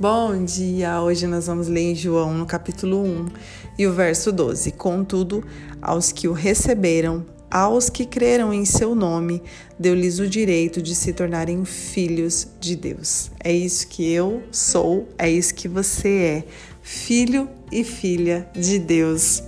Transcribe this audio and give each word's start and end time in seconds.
Bom 0.00 0.46
dia! 0.46 0.98
Hoje 1.02 1.26
nós 1.26 1.46
vamos 1.46 1.68
ler 1.68 1.90
em 1.90 1.94
João 1.94 2.32
no 2.32 2.46
capítulo 2.46 3.04
1 3.04 3.26
e 3.78 3.86
o 3.86 3.92
verso 3.92 4.32
12. 4.32 4.72
Contudo, 4.72 5.44
aos 5.82 6.10
que 6.10 6.26
o 6.26 6.32
receberam, 6.32 7.26
aos 7.50 7.90
que 7.90 8.06
creram 8.06 8.50
em 8.50 8.64
seu 8.64 8.94
nome, 8.94 9.42
deu-lhes 9.78 10.18
o 10.18 10.26
direito 10.26 10.80
de 10.80 10.94
se 10.94 11.12
tornarem 11.12 11.66
filhos 11.66 12.48
de 12.58 12.76
Deus. 12.76 13.30
É 13.44 13.52
isso 13.52 13.88
que 13.88 14.10
eu 14.10 14.42
sou, 14.50 15.06
é 15.18 15.30
isso 15.30 15.54
que 15.54 15.68
você 15.68 16.08
é, 16.08 16.44
filho 16.80 17.46
e 17.70 17.84
filha 17.84 18.48
de 18.54 18.78
Deus. 18.78 19.42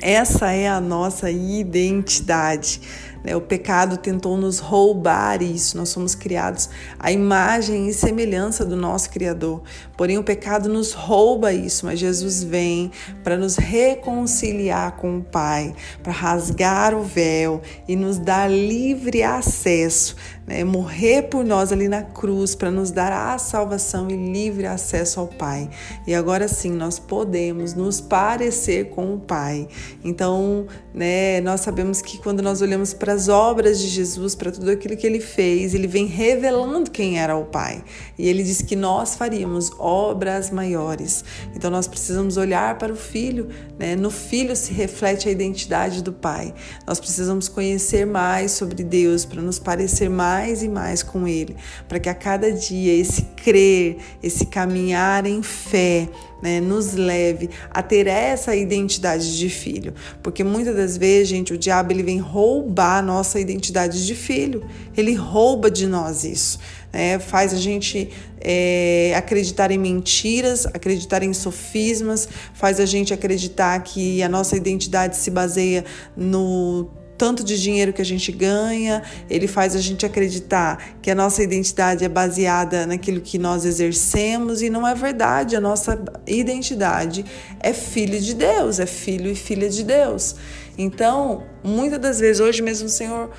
Essa 0.00 0.50
é 0.50 0.66
a 0.66 0.80
nossa 0.80 1.30
identidade. 1.30 2.80
Né? 3.24 3.34
O 3.36 3.40
pecado 3.40 3.96
tentou 3.96 4.36
nos 4.36 4.58
roubar 4.58 5.42
isso. 5.42 5.76
Nós 5.76 5.88
somos 5.88 6.14
criados 6.14 6.68
à 6.98 7.10
imagem 7.10 7.88
e 7.88 7.92
semelhança 7.92 8.64
do 8.64 8.76
nosso 8.76 9.10
Criador. 9.10 9.62
Porém, 9.96 10.18
o 10.18 10.22
pecado 10.22 10.68
nos 10.68 10.92
rouba 10.92 11.52
isso, 11.52 11.86
mas 11.86 11.98
Jesus 11.98 12.42
vem 12.42 12.90
para 13.22 13.36
nos 13.36 13.56
reconciliar 13.56 14.96
com 14.96 15.18
o 15.18 15.22
Pai, 15.22 15.74
para 16.02 16.12
rasgar 16.12 16.94
o 16.94 17.02
véu 17.02 17.60
e 17.86 17.96
nos 17.96 18.18
dar 18.18 18.50
livre 18.50 19.22
acesso 19.22 20.16
né, 20.48 20.64
morrer 20.64 21.24
por 21.24 21.44
nós 21.44 21.70
ali 21.70 21.88
na 21.88 22.02
cruz 22.02 22.54
para 22.54 22.70
nos 22.70 22.90
dar 22.90 23.12
a 23.12 23.36
salvação 23.36 24.08
e 24.10 24.16
livre 24.16 24.66
acesso 24.66 25.20
ao 25.20 25.26
Pai. 25.26 25.68
E 26.06 26.14
agora 26.14 26.48
sim 26.48 26.70
nós 26.70 26.98
podemos 26.98 27.74
nos 27.74 28.00
parecer 28.00 28.88
com 28.88 29.14
o 29.14 29.20
Pai. 29.20 29.68
Então, 30.02 30.66
né, 30.94 31.42
nós 31.42 31.60
sabemos 31.60 32.00
que 32.00 32.16
quando 32.18 32.42
nós 32.42 32.62
olhamos 32.62 32.94
para 32.94 33.12
as 33.12 33.28
obras 33.28 33.78
de 33.78 33.88
Jesus, 33.88 34.34
para 34.34 34.50
tudo 34.50 34.70
aquilo 34.70 34.96
que 34.96 35.06
ele 35.06 35.20
fez, 35.20 35.74
ele 35.74 35.86
vem 35.86 36.06
revelando 36.06 36.90
quem 36.90 37.18
era 37.18 37.36
o 37.36 37.44
Pai. 37.44 37.84
E 38.18 38.26
ele 38.26 38.42
diz 38.42 38.62
que 38.62 38.74
nós 38.74 39.16
faríamos 39.16 39.70
obras 39.78 40.50
maiores. 40.50 41.22
Então 41.54 41.70
nós 41.70 41.86
precisamos 41.86 42.38
olhar 42.38 42.78
para 42.78 42.92
o 42.92 42.96
Filho, 42.96 43.48
né? 43.78 43.94
No 43.94 44.10
Filho 44.10 44.56
se 44.56 44.72
reflete 44.72 45.28
a 45.28 45.30
identidade 45.30 46.02
do 46.02 46.12
Pai. 46.12 46.54
Nós 46.86 46.98
precisamos 46.98 47.48
conhecer 47.48 48.06
mais 48.06 48.52
sobre 48.52 48.82
Deus 48.82 49.26
para 49.26 49.42
nos 49.42 49.58
parecer 49.58 50.08
mais 50.08 50.37
mais 50.38 50.62
e 50.62 50.68
mais 50.68 51.02
com 51.02 51.26
Ele, 51.26 51.56
para 51.88 51.98
que 51.98 52.08
a 52.08 52.14
cada 52.14 52.52
dia 52.52 52.94
esse 52.94 53.22
crer, 53.36 53.96
esse 54.22 54.46
caminhar 54.46 55.26
em 55.26 55.42
fé, 55.42 56.08
né, 56.40 56.60
nos 56.60 56.94
leve 56.94 57.50
a 57.70 57.82
ter 57.82 58.06
essa 58.06 58.54
identidade 58.54 59.36
de 59.36 59.50
filho. 59.50 59.92
Porque 60.22 60.44
muitas 60.44 60.76
das 60.76 60.96
vezes, 60.96 61.28
gente, 61.28 61.52
o 61.52 61.58
diabo 61.58 61.92
ele 61.92 62.04
vem 62.04 62.18
roubar 62.18 62.98
a 62.98 63.02
nossa 63.02 63.40
identidade 63.40 64.06
de 64.06 64.14
filho. 64.14 64.64
Ele 64.96 65.14
rouba 65.14 65.68
de 65.68 65.88
nós 65.88 66.22
isso. 66.22 66.60
Né? 66.92 67.18
Faz 67.18 67.52
a 67.52 67.56
gente 67.56 68.10
é, 68.40 69.12
acreditar 69.16 69.72
em 69.72 69.78
mentiras, 69.78 70.66
acreditar 70.66 71.24
em 71.24 71.32
sofismas, 71.34 72.28
faz 72.54 72.78
a 72.78 72.86
gente 72.86 73.12
acreditar 73.12 73.82
que 73.82 74.22
a 74.22 74.28
nossa 74.28 74.56
identidade 74.56 75.16
se 75.16 75.32
baseia 75.32 75.84
no 76.16 76.88
tanto 77.18 77.42
de 77.42 77.60
dinheiro 77.60 77.92
que 77.92 78.00
a 78.00 78.04
gente 78.04 78.30
ganha, 78.30 79.02
ele 79.28 79.48
faz 79.48 79.74
a 79.74 79.80
gente 79.80 80.06
acreditar 80.06 80.94
que 81.02 81.10
a 81.10 81.14
nossa 81.14 81.42
identidade 81.42 82.04
é 82.04 82.08
baseada 82.08 82.86
naquilo 82.86 83.20
que 83.20 83.38
nós 83.38 83.64
exercemos 83.64 84.62
e 84.62 84.70
não 84.70 84.86
é 84.86 84.94
verdade. 84.94 85.56
A 85.56 85.60
nossa 85.60 86.00
identidade 86.26 87.24
é 87.58 87.72
filho 87.72 88.20
de 88.20 88.34
Deus, 88.34 88.78
é 88.78 88.86
filho 88.86 89.30
e 89.30 89.34
filha 89.34 89.68
de 89.68 89.82
Deus. 89.82 90.36
Então, 90.78 91.42
muitas 91.64 91.98
das 91.98 92.20
vezes, 92.20 92.38
hoje 92.40 92.62
mesmo 92.62 92.86
o 92.86 92.90
Senhor 92.90 93.30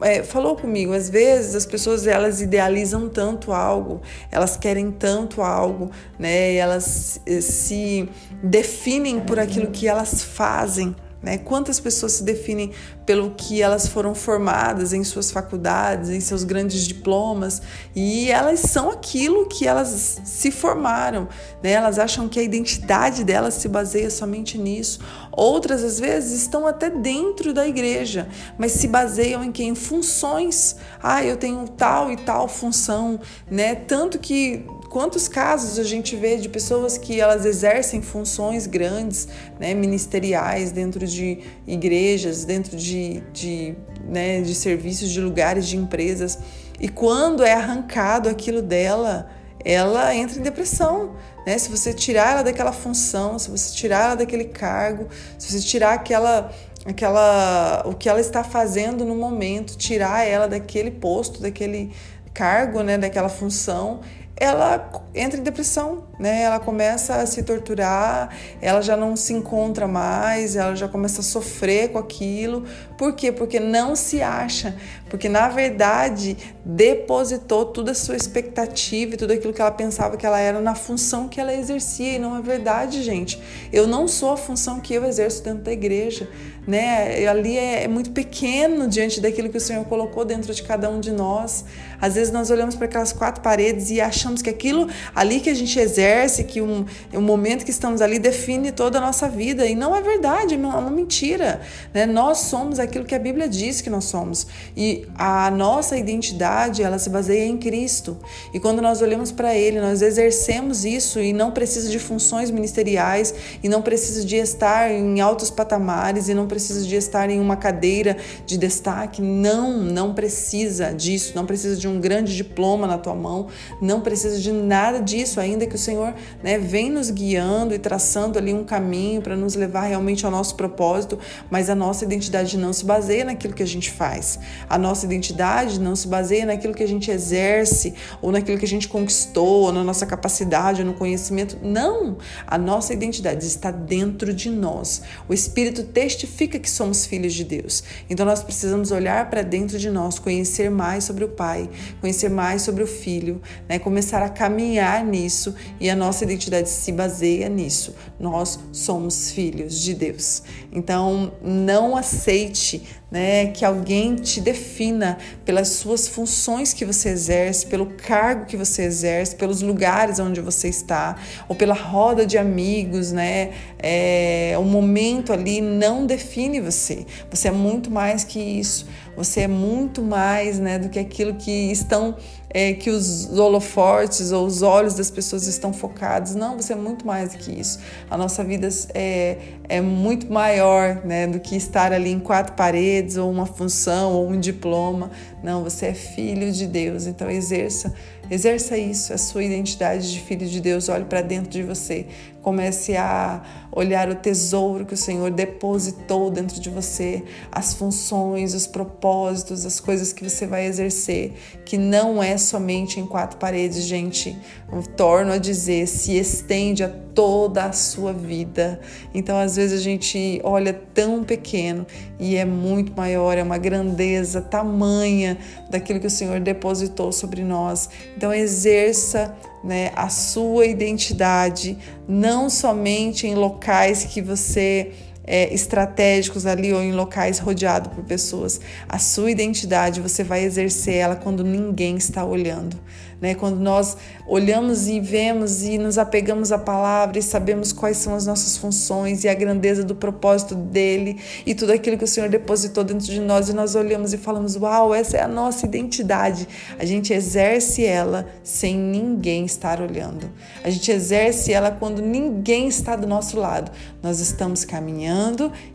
é, 0.00 0.24
falou 0.24 0.56
comigo, 0.56 0.92
às 0.92 1.08
vezes 1.08 1.54
as 1.54 1.64
pessoas 1.64 2.08
elas 2.08 2.40
idealizam 2.40 3.08
tanto 3.08 3.52
algo, 3.52 4.00
elas 4.32 4.56
querem 4.56 4.90
tanto 4.90 5.42
algo, 5.42 5.90
né? 6.18 6.54
Elas 6.54 7.20
se 7.40 8.08
definem 8.42 9.20
por 9.20 9.38
aquilo 9.38 9.68
que 9.68 9.86
elas 9.86 10.24
fazem. 10.24 10.94
Né? 11.22 11.36
Quantas 11.36 11.80
pessoas 11.80 12.12
se 12.12 12.22
definem 12.22 12.72
pelo 13.04 13.32
que 13.32 13.60
elas 13.60 13.88
foram 13.88 14.14
formadas 14.14 14.92
em 14.92 15.02
suas 15.02 15.30
faculdades, 15.30 16.10
em 16.10 16.20
seus 16.20 16.44
grandes 16.44 16.86
diplomas, 16.86 17.60
e 17.94 18.30
elas 18.30 18.60
são 18.60 18.90
aquilo 18.90 19.46
que 19.46 19.66
elas 19.66 20.20
se 20.24 20.50
formaram. 20.50 21.28
Né? 21.62 21.72
Elas 21.72 21.98
acham 21.98 22.28
que 22.28 22.38
a 22.38 22.42
identidade 22.42 23.24
delas 23.24 23.54
se 23.54 23.68
baseia 23.68 24.10
somente 24.10 24.56
nisso. 24.56 25.00
Outras, 25.32 25.82
às 25.82 25.98
vezes, 25.98 26.42
estão 26.42 26.66
até 26.66 26.88
dentro 26.90 27.52
da 27.52 27.66
igreja, 27.66 28.28
mas 28.56 28.72
se 28.72 28.86
baseiam 28.86 29.42
em 29.42 29.52
quem? 29.52 29.68
Em 29.70 29.74
funções. 29.74 30.76
Ah, 31.02 31.24
eu 31.24 31.36
tenho 31.36 31.66
tal 31.68 32.10
e 32.10 32.16
tal 32.16 32.48
função, 32.48 33.20
né? 33.50 33.74
Tanto 33.74 34.18
que 34.18 34.64
Quantos 34.98 35.28
casos 35.28 35.78
a 35.78 35.84
gente 35.84 36.16
vê 36.16 36.38
de 36.38 36.48
pessoas 36.48 36.98
que 36.98 37.20
elas 37.20 37.44
exercem 37.44 38.02
funções 38.02 38.66
grandes, 38.66 39.28
né, 39.56 39.72
ministeriais 39.72 40.72
dentro 40.72 41.06
de 41.06 41.38
igrejas, 41.64 42.44
dentro 42.44 42.76
de, 42.76 43.20
de, 43.32 43.76
né, 44.02 44.40
de 44.40 44.52
serviços, 44.56 45.08
de 45.10 45.20
lugares, 45.20 45.68
de 45.68 45.76
empresas, 45.76 46.40
e 46.80 46.88
quando 46.88 47.44
é 47.44 47.52
arrancado 47.52 48.28
aquilo 48.28 48.60
dela, 48.60 49.30
ela 49.64 50.12
entra 50.12 50.40
em 50.40 50.42
depressão. 50.42 51.14
Né? 51.46 51.56
Se 51.58 51.70
você 51.70 51.94
tirar 51.94 52.32
ela 52.32 52.42
daquela 52.42 52.72
função, 52.72 53.38
se 53.38 53.52
você 53.52 53.72
tirar 53.76 54.06
ela 54.06 54.16
daquele 54.16 54.46
cargo, 54.46 55.06
se 55.38 55.52
você 55.52 55.64
tirar 55.64 55.92
aquela 55.92 56.50
aquela 56.84 57.84
o 57.86 57.94
que 57.94 58.08
ela 58.08 58.20
está 58.20 58.42
fazendo 58.42 59.04
no 59.04 59.14
momento, 59.14 59.76
tirar 59.76 60.26
ela 60.26 60.48
daquele 60.48 60.90
posto, 60.90 61.40
daquele 61.40 61.92
cargo, 62.34 62.82
né, 62.82 62.98
daquela 62.98 63.28
função, 63.28 64.00
ela 64.40 64.90
entra 65.14 65.40
em 65.40 65.42
depressão, 65.42 66.04
né? 66.18 66.42
Ela 66.42 66.60
começa 66.60 67.16
a 67.16 67.26
se 67.26 67.42
torturar, 67.42 68.30
ela 68.62 68.80
já 68.80 68.96
não 68.96 69.16
se 69.16 69.32
encontra 69.32 69.88
mais, 69.88 70.54
ela 70.54 70.76
já 70.76 70.86
começa 70.86 71.20
a 71.20 71.24
sofrer 71.24 71.90
com 71.90 71.98
aquilo. 71.98 72.64
Por 72.96 73.14
quê? 73.14 73.32
Porque 73.32 73.58
não 73.58 73.96
se 73.96 74.22
acha, 74.22 74.76
porque 75.10 75.28
na 75.28 75.48
verdade 75.48 76.36
depositou 76.64 77.66
toda 77.66 77.90
a 77.90 77.94
sua 77.94 78.14
expectativa 78.14 79.14
e 79.14 79.16
tudo 79.16 79.32
aquilo 79.32 79.52
que 79.52 79.60
ela 79.60 79.72
pensava 79.72 80.16
que 80.16 80.24
ela 80.24 80.38
era 80.38 80.60
na 80.60 80.74
função 80.74 81.28
que 81.28 81.40
ela 81.40 81.52
exercia 81.52 82.14
e 82.14 82.18
não 82.18 82.36
é 82.36 82.42
verdade, 82.42 83.02
gente. 83.02 83.40
Eu 83.72 83.88
não 83.88 84.06
sou 84.06 84.32
a 84.32 84.36
função 84.36 84.78
que 84.78 84.94
eu 84.94 85.04
exerço 85.04 85.42
dentro 85.42 85.64
da 85.64 85.72
igreja, 85.72 86.28
né? 86.66 87.26
Ali 87.26 87.56
é, 87.56 87.84
é 87.84 87.88
muito 87.88 88.12
pequeno 88.12 88.86
diante 88.86 89.20
daquilo 89.20 89.48
que 89.48 89.56
o 89.56 89.60
Senhor 89.60 89.84
colocou 89.86 90.24
dentro 90.24 90.54
de 90.54 90.62
cada 90.62 90.88
um 90.88 91.00
de 91.00 91.10
nós. 91.10 91.64
Às 92.00 92.14
vezes 92.14 92.32
nós 92.32 92.50
olhamos 92.50 92.76
para 92.76 92.84
aquelas 92.84 93.12
quatro 93.12 93.42
paredes 93.42 93.90
e 93.90 94.00
achamos 94.00 94.27
que 94.36 94.50
aquilo 94.50 94.88
ali 95.14 95.40
que 95.40 95.50
a 95.50 95.54
gente 95.54 95.78
exerce, 95.78 96.44
que 96.44 96.60
um, 96.60 96.84
um 97.12 97.20
momento 97.20 97.64
que 97.64 97.70
estamos 97.70 98.00
ali 98.00 98.18
define 98.18 98.72
toda 98.72 98.98
a 98.98 99.00
nossa 99.00 99.28
vida 99.28 99.66
e 99.66 99.74
não 99.74 99.94
é 99.94 100.00
verdade, 100.00 100.54
é 100.54 100.56
uma 100.56 100.90
mentira, 100.90 101.60
né? 101.92 102.06
Nós 102.06 102.38
somos 102.38 102.78
aquilo 102.78 103.04
que 103.04 103.14
a 103.14 103.18
Bíblia 103.18 103.48
diz 103.48 103.80
que 103.80 103.90
nós 103.90 104.04
somos 104.04 104.46
e 104.76 105.06
a 105.16 105.50
nossa 105.50 105.96
identidade 105.96 106.82
ela 106.82 106.98
se 106.98 107.10
baseia 107.10 107.46
em 107.46 107.56
Cristo. 107.56 108.16
E 108.52 108.60
quando 108.60 108.82
nós 108.82 109.00
olhamos 109.02 109.32
para 109.32 109.54
Ele, 109.54 109.80
nós 109.80 110.02
exercemos 110.02 110.84
isso 110.84 111.20
e 111.20 111.32
não 111.32 111.50
precisa 111.50 111.88
de 111.88 111.98
funções 111.98 112.50
ministeriais 112.50 113.34
e 113.62 113.68
não 113.68 113.82
precisa 113.82 114.24
de 114.24 114.36
estar 114.36 114.90
em 114.90 115.20
altos 115.20 115.50
patamares 115.50 116.28
e 116.28 116.34
não 116.34 116.46
precisa 116.46 116.86
de 116.86 116.96
estar 116.96 117.30
em 117.30 117.40
uma 117.40 117.56
cadeira 117.56 118.16
de 118.46 118.56
destaque. 118.56 119.22
Não, 119.22 119.78
não 119.78 120.14
precisa 120.14 120.92
disso. 120.92 121.32
Não 121.34 121.46
precisa 121.46 121.76
de 121.76 121.86
um 121.88 122.00
grande 122.00 122.34
diploma 122.36 122.86
na 122.86 122.98
tua 122.98 123.14
mão. 123.14 123.48
Não 123.80 124.00
precisa 124.00 124.17
de 124.22 124.52
nada 124.52 125.00
disso, 125.00 125.40
ainda 125.40 125.66
que 125.66 125.74
o 125.74 125.78
Senhor 125.78 126.14
né, 126.42 126.58
vem 126.58 126.90
nos 126.90 127.10
guiando 127.10 127.74
e 127.74 127.78
traçando 127.78 128.38
ali 128.38 128.52
um 128.52 128.64
caminho 128.64 129.20
para 129.22 129.36
nos 129.36 129.54
levar 129.54 129.82
realmente 129.82 130.24
ao 130.24 130.30
nosso 130.30 130.54
propósito. 130.54 131.18
Mas 131.50 131.68
a 131.68 131.74
nossa 131.74 132.04
identidade 132.04 132.56
não 132.56 132.72
se 132.72 132.84
baseia 132.84 133.24
naquilo 133.24 133.54
que 133.54 133.62
a 133.62 133.66
gente 133.66 133.90
faz. 133.90 134.38
A 134.68 134.78
nossa 134.78 135.06
identidade 135.06 135.80
não 135.80 135.94
se 135.96 136.08
baseia 136.08 136.46
naquilo 136.46 136.74
que 136.74 136.82
a 136.82 136.88
gente 136.88 137.10
exerce, 137.10 137.94
ou 138.22 138.32
naquilo 138.32 138.58
que 138.58 138.64
a 138.64 138.68
gente 138.68 138.88
conquistou, 138.88 139.64
ou 139.64 139.72
na 139.72 139.84
nossa 139.84 140.06
capacidade, 140.06 140.82
ou 140.82 140.86
no 140.86 140.94
conhecimento. 140.94 141.58
Não! 141.62 142.16
A 142.46 142.58
nossa 142.58 142.92
identidade 142.92 143.44
está 143.44 143.70
dentro 143.70 144.32
de 144.32 144.50
nós. 144.50 145.02
O 145.28 145.34
Espírito 145.34 145.82
testifica 145.84 146.58
que 146.58 146.70
somos 146.70 147.06
filhos 147.06 147.34
de 147.34 147.44
Deus. 147.44 147.82
Então 148.08 148.24
nós 148.24 148.42
precisamos 148.42 148.90
olhar 148.90 149.28
para 149.30 149.42
dentro 149.42 149.78
de 149.78 149.90
nós, 149.90 150.18
conhecer 150.18 150.70
mais 150.70 151.04
sobre 151.04 151.24
o 151.24 151.28
Pai, 151.28 151.68
conhecer 152.00 152.28
mais 152.28 152.62
sobre 152.62 152.82
o 152.82 152.86
Filho, 152.86 153.40
né? 153.68 153.78
começar 153.78 154.07
a 154.16 154.28
caminhar 154.28 155.04
nisso 155.04 155.54
e 155.78 155.88
a 155.90 155.96
nossa 155.96 156.24
identidade 156.24 156.68
se 156.68 156.92
baseia 156.92 157.48
nisso. 157.48 157.94
Nós 158.18 158.58
somos 158.72 159.30
filhos 159.30 159.80
de 159.80 159.94
Deus. 159.94 160.42
Então 160.72 161.32
não 161.42 161.96
aceite 161.96 162.82
né, 163.10 163.46
que 163.46 163.64
alguém 163.64 164.16
te 164.16 164.40
defina 164.40 165.16
pelas 165.44 165.68
suas 165.68 166.06
funções 166.06 166.74
que 166.74 166.84
você 166.84 167.08
exerce, 167.08 167.66
pelo 167.66 167.86
cargo 167.86 168.44
que 168.44 168.56
você 168.56 168.82
exerce, 168.82 169.34
pelos 169.34 169.62
lugares 169.62 170.18
onde 170.18 170.40
você 170.40 170.68
está, 170.68 171.16
ou 171.48 171.56
pela 171.56 171.74
roda 171.74 172.26
de 172.26 172.36
amigos, 172.36 173.10
né? 173.10 173.52
É, 173.80 174.54
o 174.58 174.64
momento 174.64 175.32
ali 175.32 175.60
não 175.60 176.04
define 176.04 176.60
você. 176.60 177.06
Você 177.30 177.48
é 177.48 177.52
muito 177.52 177.90
mais 177.90 178.24
que 178.24 178.38
isso. 178.38 178.86
Você 179.16 179.42
é 179.42 179.48
muito 179.48 180.02
mais, 180.02 180.58
né, 180.58 180.78
do 180.78 180.88
que 180.88 180.98
aquilo 180.98 181.34
que 181.34 181.70
estão 181.72 182.16
é, 182.50 182.72
que 182.72 182.90
os 182.90 183.38
holofortes 183.38 184.32
ou 184.32 184.46
os 184.46 184.62
olhos 184.62 184.94
das 184.94 185.10
pessoas 185.10 185.46
estão 185.46 185.72
focados. 185.72 186.34
Não, 186.34 186.56
você 186.56 186.72
é 186.72 186.76
muito 186.76 187.06
mais 187.06 187.32
do 187.32 187.38
que 187.38 187.52
isso. 187.52 187.78
A 188.10 188.16
nossa 188.16 188.42
vida 188.42 188.68
é, 188.94 189.38
é 189.68 189.80
muito 189.80 190.32
maior 190.32 191.04
né, 191.04 191.26
do 191.26 191.38
que 191.40 191.56
estar 191.56 191.92
ali 191.92 192.10
em 192.10 192.18
quatro 192.18 192.54
paredes, 192.54 193.16
ou 193.16 193.30
uma 193.30 193.46
função, 193.46 194.12
ou 194.12 194.28
um 194.28 194.38
diploma. 194.38 195.10
Não, 195.42 195.62
você 195.62 195.86
é 195.86 195.94
filho 195.94 196.50
de 196.50 196.66
Deus. 196.66 197.06
Então 197.06 197.30
exerça, 197.30 197.92
exerça 198.30 198.76
isso, 198.76 199.12
a 199.12 199.18
sua 199.18 199.44
identidade 199.44 200.12
de 200.12 200.20
filho 200.20 200.46
de 200.46 200.60
Deus. 200.60 200.88
Olhe 200.88 201.04
para 201.04 201.22
dentro 201.22 201.50
de 201.50 201.62
você. 201.62 202.06
Comece 202.42 202.96
a 202.96 203.42
olhar 203.70 204.08
o 204.08 204.14
tesouro 204.14 204.86
que 204.86 204.94
o 204.94 204.96
Senhor 204.96 205.30
depositou 205.30 206.30
dentro 206.30 206.60
de 206.60 206.70
você, 206.70 207.22
as 207.52 207.74
funções, 207.74 208.54
os 208.54 208.66
propósitos, 208.66 209.66
as 209.66 209.78
coisas 209.78 210.12
que 210.12 210.28
você 210.28 210.46
vai 210.46 210.66
exercer, 210.66 211.34
que 211.64 211.76
não 211.76 212.22
é 212.22 212.38
somente 212.38 212.98
em 212.98 213.06
quatro 213.06 213.38
paredes, 213.38 213.84
gente. 213.84 214.36
Eu 214.72 214.82
torno 214.82 215.32
a 215.32 215.38
dizer, 215.38 215.86
se 215.86 216.16
estende 216.16 216.82
a 216.82 216.88
toda 216.88 217.64
a 217.64 217.72
sua 217.72 218.12
vida. 218.12 218.80
Então, 219.12 219.36
às 219.36 219.56
vezes 219.56 219.80
a 219.80 219.82
gente 219.82 220.40
olha 220.44 220.72
tão 220.72 221.24
pequeno 221.24 221.84
e 222.18 222.36
é 222.36 222.44
muito 222.44 222.92
maior, 222.96 223.36
é 223.36 223.42
uma 223.42 223.58
grandeza 223.58 224.40
tamanha 224.40 225.36
daquilo 225.68 225.98
que 225.98 226.06
o 226.06 226.10
Senhor 226.10 226.38
depositou 226.40 227.10
sobre 227.10 227.42
nós. 227.42 227.90
Então, 228.18 228.34
exerça 228.34 229.32
né, 229.62 229.92
a 229.94 230.08
sua 230.08 230.66
identidade, 230.66 231.78
não 232.08 232.50
somente 232.50 233.28
em 233.28 233.36
locais 233.36 234.06
que 234.06 234.20
você 234.20 234.90
é, 235.28 235.52
estratégicos 235.52 236.46
ali 236.46 236.72
ou 236.72 236.82
em 236.82 236.92
locais 236.92 237.38
rodeado 237.38 237.90
por 237.90 238.02
pessoas. 238.02 238.58
A 238.88 238.98
sua 238.98 239.30
identidade 239.30 240.00
você 240.00 240.24
vai 240.24 240.42
exercer 240.42 240.94
ela 240.94 241.14
quando 241.14 241.44
ninguém 241.44 241.98
está 241.98 242.24
olhando. 242.24 242.78
Né? 243.20 243.34
Quando 243.34 243.58
nós 243.58 243.96
olhamos 244.26 244.86
e 244.86 245.00
vemos 245.00 245.64
e 245.64 245.76
nos 245.76 245.98
apegamos 245.98 246.52
à 246.52 246.58
palavra 246.58 247.18
e 247.18 247.22
sabemos 247.22 247.72
quais 247.72 247.96
são 247.96 248.14
as 248.14 248.26
nossas 248.26 248.56
funções 248.56 249.24
e 249.24 249.28
a 249.28 249.34
grandeza 249.34 249.82
do 249.82 249.94
propósito 249.94 250.54
dele 250.54 251.20
e 251.44 251.52
tudo 251.52 251.72
aquilo 251.72 251.98
que 251.98 252.04
o 252.04 252.08
Senhor 252.08 252.30
depositou 252.30 252.84
dentro 252.84 253.06
de 253.06 253.20
nós 253.20 253.48
e 253.48 253.52
nós 253.52 253.74
olhamos 253.74 254.12
e 254.12 254.18
falamos: 254.18 254.54
Uau, 254.54 254.94
essa 254.94 255.16
é 255.16 255.22
a 255.22 255.28
nossa 255.28 255.66
identidade. 255.66 256.46
A 256.78 256.84
gente 256.84 257.12
exerce 257.12 257.84
ela 257.84 258.28
sem 258.44 258.76
ninguém 258.76 259.44
estar 259.44 259.80
olhando. 259.80 260.30
A 260.62 260.70
gente 260.70 260.90
exerce 260.92 261.52
ela 261.52 261.72
quando 261.72 262.00
ninguém 262.00 262.68
está 262.68 262.94
do 262.94 263.06
nosso 263.06 263.36
lado. 263.36 263.72
Nós 264.00 264.20
estamos 264.20 264.64
caminhando 264.64 265.17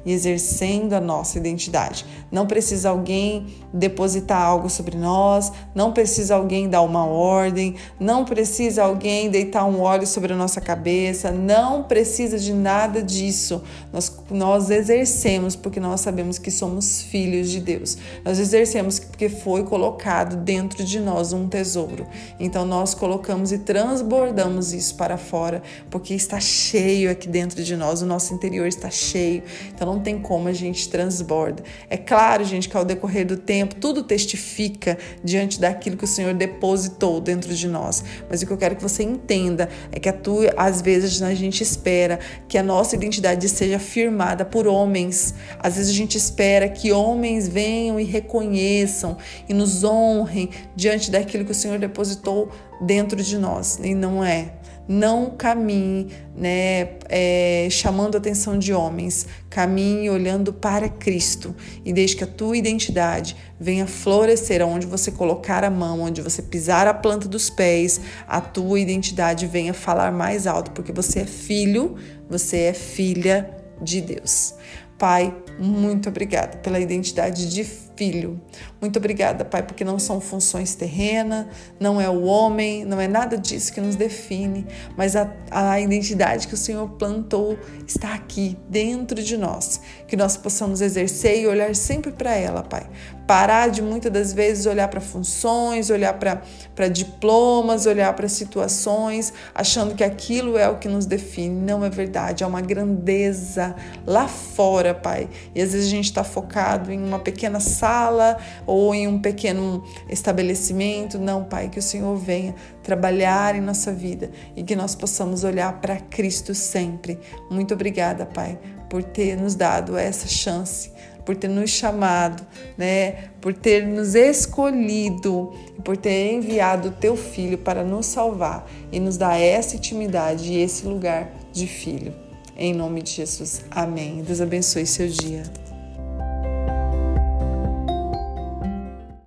e 0.06 0.12
exercendo 0.12 0.94
a 0.94 1.02
nossa 1.02 1.38
identidade. 1.38 2.06
Não 2.32 2.46
precisa 2.46 2.90
alguém 2.90 3.48
depositar 3.74 4.42
algo 4.42 4.70
sobre 4.70 4.98
nós, 4.98 5.52
não 5.74 5.92
precisa 5.92 6.36
alguém 6.36 6.70
dar 6.70 6.82
uma 6.82 7.06
ordem 7.06 7.34
ordem, 7.34 7.76
não 8.00 8.24
precisa 8.24 8.84
alguém 8.84 9.30
deitar 9.30 9.66
um 9.66 9.82
óleo 9.82 10.06
sobre 10.06 10.34
a 10.34 10.36
nossa 10.36 10.62
cabeça, 10.62 11.32
não 11.32 11.84
precisa 11.84 12.38
de 12.38 12.54
nada 12.54 13.02
disso. 13.02 13.64
Nós, 13.92 14.16
nós 14.30 14.70
exercemos 14.70 15.56
porque 15.56 15.80
nós 15.80 16.02
sabemos 16.02 16.38
que 16.38 16.52
somos 16.52 17.02
filhos 17.02 17.50
de 17.50 17.60
Deus. 17.60 17.98
Nós 18.24 18.40
exercemos 18.40 19.00
porque 19.00 19.30
foi 19.30 19.64
colocado 19.64 20.38
dentro 20.38 20.84
de 20.84 21.00
nós 21.00 21.34
um 21.34 21.48
tesouro. 21.48 22.06
Então 22.40 22.66
nós 22.66 22.94
colocamos 22.94 23.52
e 23.52 23.58
transbordamos 23.58 24.74
isso 24.74 24.96
para 24.96 25.18
fora, 25.18 25.62
porque 25.90 26.14
está 26.14 26.40
cheio 26.40 27.10
aqui 27.10 27.28
dentro 27.28 27.64
de 27.64 27.76
nós, 27.76 28.02
o 28.02 28.06
nosso 28.06 28.34
interior 28.34 28.68
está 28.68 28.90
cheio. 28.90 29.33
Então 29.74 29.88
não 29.88 30.00
tem 30.00 30.20
como 30.20 30.48
a 30.48 30.54
gente 30.54 30.90
transborda. 30.90 31.64
É 31.90 31.98
claro, 31.98 32.44
gente, 32.44 32.68
que 32.68 32.76
ao 32.76 32.84
decorrer 32.84 33.26
do 33.26 33.38
tempo 33.38 33.76
tudo 33.76 34.04
testifica 34.04 34.98
diante 35.24 35.60
daquilo 35.60 35.96
que 35.96 36.04
o 36.04 36.08
Senhor 36.08 36.34
depositou 36.34 37.22
dentro 37.22 37.54
de 37.54 37.68
nós. 37.68 38.04
Mas 38.30 38.42
o 38.42 38.46
que 38.46 38.52
eu 38.52 38.58
quero 38.58 38.76
que 38.76 38.84
você 38.84 39.04
entenda 39.04 39.70
é 39.92 40.00
que 40.00 40.10
a 40.10 40.14
tua, 40.14 40.54
às 40.58 40.82
vezes 40.82 41.22
a 41.22 41.34
gente 41.34 41.62
espera 41.62 42.20
que 42.48 42.58
a 42.58 42.64
nossa 42.64 42.96
identidade 42.96 43.48
seja 43.48 43.80
firmada 43.80 44.44
por 44.44 44.68
homens. 44.68 45.34
Às 45.60 45.78
vezes 45.78 45.92
a 45.92 45.96
gente 45.96 46.18
espera 46.18 46.68
que 46.68 46.92
homens 46.92 47.48
venham 47.48 48.00
e 48.00 48.04
reconheçam 48.04 49.18
e 49.48 49.54
nos 49.54 49.84
honrem 49.84 50.50
diante 50.76 51.10
daquilo 51.10 51.46
que 51.46 51.52
o 51.52 51.56
Senhor 51.56 51.80
depositou 51.80 52.50
dentro 52.82 53.22
de 53.22 53.38
nós. 53.38 53.80
E 53.82 53.96
não 53.96 54.24
é 54.24 54.54
não 54.88 55.30
caminhe 55.30 56.10
né, 56.36 56.98
é, 57.10 57.68
chamando 57.70 58.16
a 58.16 58.18
atenção 58.18 58.58
de 58.58 58.74
homens, 58.74 59.28
caminhe 59.50 60.10
olhando 60.10 60.52
para 60.52 60.90
Cristo 60.90 61.56
e 61.86 61.94
deixe 61.94 62.16
que 62.16 62.24
a 62.24 62.28
tua 62.28 62.58
identidade 62.58 63.36
venha 63.60 63.88
florescer 63.88 64.66
onde 64.66 64.86
você 64.86 65.12
colocar 65.12 65.64
a 65.64 65.70
mão, 65.70 66.02
onde 66.02 66.22
você 66.22 66.42
pisar 66.42 66.88
a 66.88 66.94
planta 66.94 67.28
dos 67.28 67.50
pés, 67.50 68.02
a 68.28 68.42
tua 68.42 68.80
identidade 68.80 69.48
venha 69.48 69.74
falar 69.74 70.12
mais 70.12 70.48
alto, 70.48 70.72
porque 70.72 70.92
você 70.92 71.20
é 71.20 71.26
filho, 71.26 71.96
você 72.30 72.58
é 72.58 72.74
filha 72.74 73.56
de 73.82 74.02
Deus. 74.02 74.56
Pai, 74.98 75.36
muito 75.60 76.10
obrigada 76.10 76.58
pela 76.58 76.80
identidade 76.80 77.50
de 77.54 77.64
filho. 78.04 78.42
Muito 78.82 79.00
obrigada, 79.00 79.46
Pai, 79.46 79.64
porque 79.64 79.86
não 79.86 79.98
são 79.98 80.20
funções 80.20 80.76
terrenas, 80.76 81.46
não 81.80 82.02
é 82.02 82.10
o 82.10 82.24
homem, 82.24 82.84
não 82.84 83.00
é 83.00 83.08
nada 83.08 83.38
disso 83.38 83.72
que 83.72 83.80
nos 83.80 83.96
define, 83.96 84.68
mas 84.98 85.16
a, 85.16 85.32
a 85.50 85.80
identidade 85.80 86.50
que 86.50 86.54
o 86.54 86.58
Senhor 86.58 86.90
plantou 86.90 87.58
está 87.88 88.14
aqui 88.14 88.58
dentro 88.70 89.24
de 89.24 89.38
nós. 89.38 89.80
Que 90.06 90.18
nós 90.18 90.36
possamos 90.36 90.82
exercer 90.82 91.40
e 91.42 91.48
olhar 91.48 91.74
sempre 91.76 92.12
para 92.12 92.36
ela, 92.36 92.62
Pai. 92.62 92.90
Parar 93.26 93.70
de 93.70 93.82
muitas 93.82 94.12
das 94.12 94.34
vezes 94.34 94.66
olhar 94.66 94.90
para 94.90 95.00
funções, 95.00 95.90
olhar 95.90 96.14
para 96.16 96.88
diplomas, 96.90 97.86
olhar 97.86 98.14
para 98.14 98.28
situações, 98.28 99.34
achando 99.56 99.96
que 99.96 100.04
aquilo 100.04 100.58
é 100.58 100.68
o 100.68 100.78
que 100.78 100.90
nos 100.90 101.06
define. 101.06 101.62
Não 101.62 101.86
é 101.86 101.90
verdade, 101.90 102.44
é 102.44 102.48
uma 102.48 102.60
grandeza 102.60 103.74
lá 104.06 104.28
fora, 104.28 104.94
Pai. 104.94 105.30
E 105.56 105.62
às 105.62 105.72
vezes 105.72 105.88
a 105.88 105.90
gente 105.90 106.06
está 106.06 106.24
focado 106.24 106.92
em 106.92 107.02
uma 107.02 107.20
pequena 107.20 107.62
sala 107.94 108.38
ou 108.66 108.94
em 108.96 109.08
um 109.08 109.20
pequeno 109.20 109.84
estabelecimento. 110.10 111.20
Não, 111.20 111.44
Pai, 111.44 111.70
que 111.70 111.80
o 111.80 111.82
Senhor 111.82 112.16
venha 112.18 112.56
trabalhar 112.82 113.56
em 113.56 113.62
nossa 113.62 113.94
vida 113.94 114.32
e 114.56 114.64
que 114.64 114.76
nós 114.76 114.96
possamos 114.96 115.44
olhar 115.44 115.80
para 115.80 115.98
Cristo 115.98 116.56
sempre. 116.56 117.20
Muito 117.50 117.74
obrigada, 117.74 118.26
Pai, 118.26 118.58
por 118.90 119.04
ter 119.04 119.38
nos 119.38 119.56
dado 119.56 119.98
essa 119.98 120.28
chance 120.28 120.92
por 121.26 121.38
ter 121.38 121.48
nos 121.48 121.70
chamado, 121.70 122.46
né? 122.78 123.30
Por 123.40 123.54
ter 123.54 123.88
nos 123.88 124.14
escolhido 124.14 125.54
e 125.78 125.82
por 125.82 125.96
ter 125.96 126.34
enviado 126.34 126.90
o 126.90 126.92
teu 126.92 127.16
filho 127.16 127.58
para 127.58 127.82
nos 127.82 128.08
salvar 128.08 128.70
e 128.92 129.00
nos 129.00 129.16
dar 129.16 129.40
essa 129.40 129.78
intimidade 129.78 130.52
e 130.52 130.62
esse 130.62 130.86
lugar 130.86 131.32
de 131.54 131.66
filho. 131.66 132.14
Em 132.58 132.74
nome 132.74 133.02
de 133.02 133.12
Jesus. 133.12 133.64
Amém. 133.72 134.22
Deus 134.22 134.42
abençoe 134.42 134.86
seu 134.86 135.08
dia. 135.08 135.63